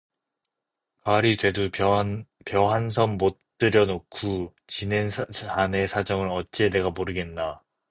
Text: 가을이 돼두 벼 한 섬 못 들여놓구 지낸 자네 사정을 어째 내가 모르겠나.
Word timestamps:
가을이 1.03 1.37
돼두 1.37 1.69
벼 1.69 1.93
한 1.93 2.89
섬 2.89 3.19
못 3.19 3.39
들여놓구 3.59 4.51
지낸 4.65 5.07
자네 5.09 5.85
사정을 5.85 6.27
어째 6.31 6.71
내가 6.71 6.89
모르겠나. 6.89 7.61